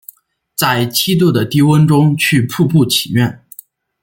[0.55, 3.45] 在七度的低温中去瀑布祈愿